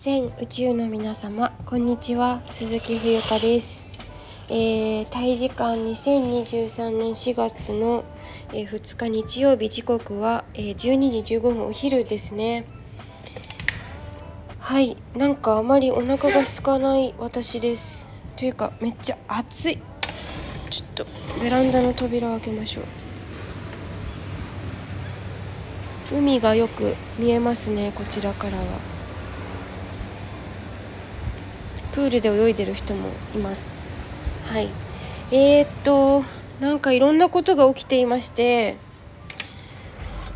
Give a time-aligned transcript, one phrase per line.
[0.00, 2.40] 全宇宙の皆様こんにちは。
[2.48, 3.84] 鈴木冬香です、
[4.48, 8.04] えー、タイ時間2023年4月の、
[8.54, 12.64] えー2日日曜日時刻は、えー12時15分お昼ですね。
[14.58, 14.96] はい。
[15.14, 18.08] なんかあまりお腹が空かない私です。
[18.36, 19.78] というかめっちゃ暑い。
[20.70, 21.06] ちょっと
[21.42, 22.84] ベランダの扉を開けましょう。
[26.16, 28.99] 海がよく見えますねこちらからは。
[31.92, 33.88] プールで泳いでる人もいます。
[34.46, 34.68] はい。
[35.32, 36.24] えー、っと
[36.60, 38.76] なんかいろんなことが起きていまして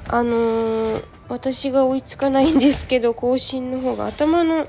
[0.08, 4.68] あのー私が追いつかないんですけど更新の方が頭の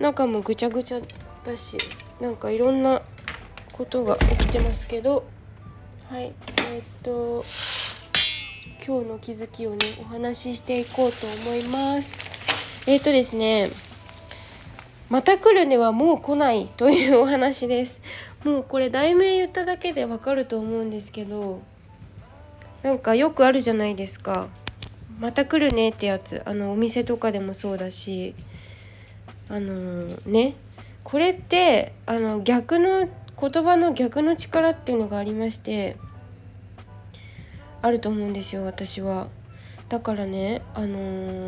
[0.00, 1.00] 中もぐちゃぐちゃ
[1.44, 1.78] だし
[2.20, 3.02] なんかいろんな
[3.72, 5.24] ことが起きてますけど
[6.10, 6.34] はい。
[6.70, 7.44] えーっと
[8.84, 12.18] 今日の気づきをねお話ししていこうと思います。
[12.86, 13.70] えーっとですね
[15.12, 18.00] また来るねはもう来ないというお話です。
[18.44, 21.60] もうこれ題名言っただけでわかると思うんですけど
[22.82, 24.48] なんかよくあるじゃないですか。
[25.20, 28.34] また来るねってやつあのお店とかでもそうだし
[29.50, 30.54] あのね。
[31.04, 33.06] これってあの逆の
[33.38, 35.98] 言葉の逆の力っていうのがありまして
[37.82, 39.26] あると思うんですよ私は。
[39.92, 40.98] だからね、あの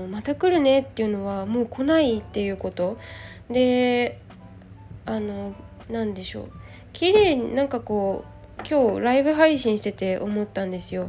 [0.04, 2.98] ーまた来るねっていうのはもう来ないっていうこと。
[3.48, 4.20] で
[5.06, 5.54] あの
[5.88, 6.50] なんでしょう。
[6.92, 8.22] 綺麗になんかこ
[8.58, 11.08] う今日ライブ配信してて思ったんですよ。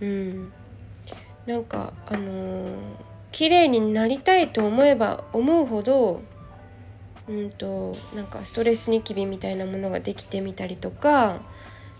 [0.00, 0.52] うん、
[1.46, 2.70] なんかあのー
[3.32, 6.20] 綺麗になりたいと思えば思うほど
[7.28, 11.40] うんとなんかストレスニキビみたいなものができてみたりとか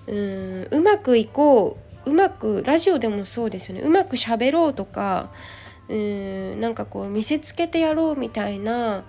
[0.06, 3.82] うんうまくいこううまくラジオでもそうですよね。
[3.82, 5.30] うまく喋ろうとか
[5.88, 9.04] うんなんかこう見せつけてやろうみたいな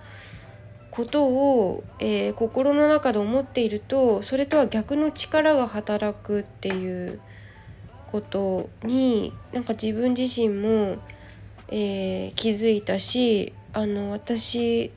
[0.90, 7.20] ことを、えー心の中で思っているとそれとは逆の力が働くっていう
[8.10, 10.98] ことになんか自分自身も、
[11.68, 14.90] えー気づいたしあの私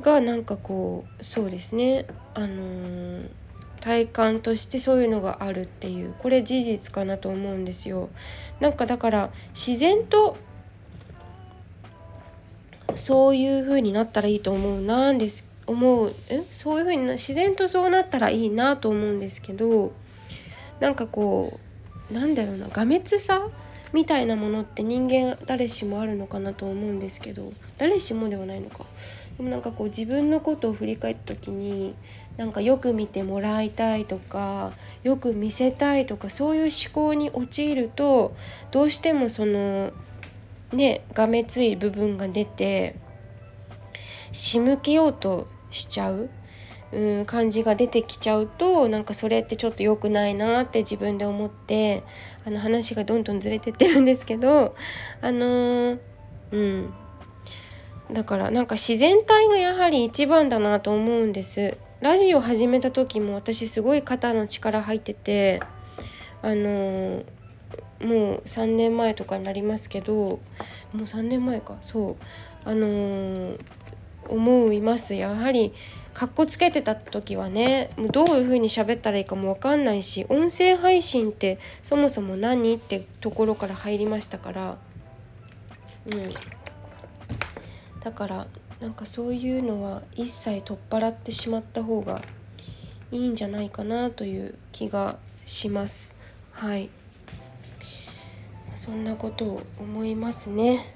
[0.00, 2.06] がなんかこうそうですね。
[2.34, 3.28] あのー
[3.80, 8.08] 体感としてそういうのがあるっていうこれ事実かなと思うんですよ。
[8.60, 10.36] なんかだから自然と
[12.94, 16.42] そういう風になったらいいと思うなんです思うえ？
[16.50, 19.92] そういう風にな自然とそうなったらいいなと思うんですけど
[20.80, 21.60] なんかこ
[22.10, 23.48] うなんだろうながめつさ
[23.92, 28.86] みたいなものって人間誰しもあるのかなと思うんですけど誰しもではないのか
[29.38, 31.94] でもなんかこう自分のことを振り返った時に
[32.36, 34.72] なんかよく見てもらいたいとか
[35.04, 38.34] よく見せたいとかそういう思考に陥ると
[38.72, 39.92] どうしてもその
[40.72, 42.96] ねがめつい部分が出て
[44.32, 46.30] 仕向けようとしちゃう。
[46.90, 52.02] うん、感じが出てきちゃうとなんかそれってちょっと良くないなって自分で思って
[52.46, 54.74] あの話がどんどんずれてってるんですけど
[55.20, 55.98] あのー
[56.52, 56.94] うん
[58.10, 61.76] だからなんか自然体がやはり一番だなと思うんです。
[62.00, 65.60] ラジオ始めた時も私すごい肩の力入ってて
[66.42, 67.24] あの
[68.00, 70.40] もう3年前とかになりますけども
[70.94, 71.76] う3年前か。
[71.82, 72.16] そう。
[72.64, 73.60] あのー
[74.28, 75.14] 思います。
[75.14, 75.72] やはり
[76.14, 84.76] かっこつけてた時はねもうどういう風に喋ったらいいかも分かんないし音声配信ってそもそも何ってところから入りましたから。
[86.06, 86.34] うん。
[88.00, 88.46] だから
[88.80, 92.22] なんかそういうのは一切取っ払ってしまった方が
[93.10, 96.14] いいんじゃないかなという気がします。
[96.52, 96.90] はい。
[98.76, 100.94] そんなことを思いますね。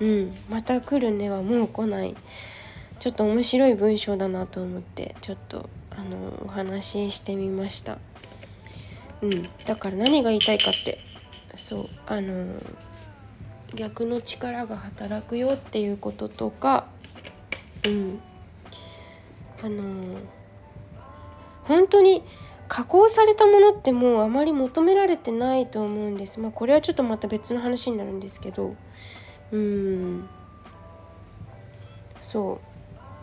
[0.00, 0.34] うん。
[0.48, 2.14] また来るねはもう来ない。
[3.00, 7.98] ちょっと面白い文章だなと思ってちょっとあのお話ししてみました。
[9.22, 9.42] うん。
[9.64, 10.98] だから何が言いたいかって
[11.56, 12.60] そうあの
[13.76, 16.86] 逆の力が働くよっていうこととか
[17.86, 18.20] うん。
[19.62, 20.18] あの
[21.64, 22.22] 本当に
[22.68, 26.40] 加工されたものってもうあまり求められてないと思うんです。
[26.40, 28.74] まあこれはちょっとまた別の話になるんですけど
[29.52, 30.28] うん。
[32.20, 32.60] そ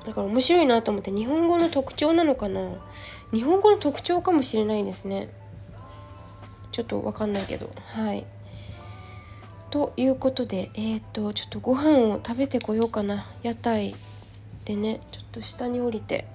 [0.03, 0.05] う。
[0.05, 2.61] だから面白いなと思って日本語の特徴なのかな。
[3.33, 5.29] 日本語の特徴かもしれないですね。
[6.71, 7.69] ちょっとわかんないけど。
[7.93, 8.25] はい。
[9.73, 13.25] ということでえっ、とちょっとご飯を食べてこようかな。
[13.41, 13.95] 屋台
[14.65, 16.27] でねちょっと下に降りて。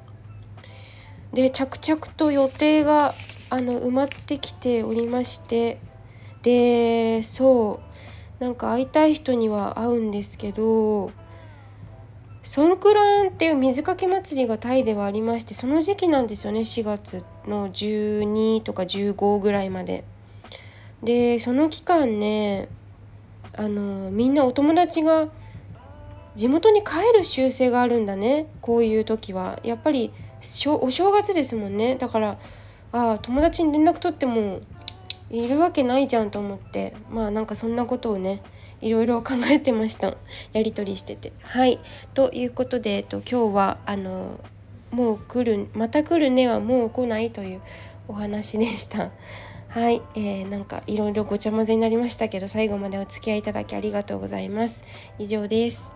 [1.33, 3.15] で着々と予定が
[3.49, 5.79] あの埋まってきておりまして。
[6.43, 7.81] でそ
[8.41, 11.13] うなんか会いたい人には会うんですけど
[12.43, 20.03] ソンクランっていう水かけ祭りがタイではありましてその時期なんですよね4月の12とか15ぐらいまで。
[21.05, 22.69] でその期間ね
[23.59, 25.29] あのみんなお友達が
[26.37, 28.47] 地元に帰る習性があるんだね。
[28.61, 29.59] こういう時は。
[29.65, 30.13] やっぱり
[30.67, 31.97] お正月ですもんね。
[31.97, 32.39] だから
[32.93, 34.61] ああ友達に連絡取っても
[35.31, 36.95] いるわけないじゃんと思って。
[37.11, 38.41] まあなんかそんなことをね
[38.81, 40.15] いろいろ考えてました。
[40.53, 41.33] やり取りしてて。
[41.43, 41.81] はい。
[42.15, 44.39] ということで、えっと、今日はあの
[44.93, 47.61] もう来るまた来るねはもう来ないという
[48.07, 49.11] お話でした。
[49.79, 54.85] はい、えー、なんかいろいろごちゃ混ぜになりましたけど最後までお付き合いいただきありがとうございます。
[55.21, 55.95] 以上です。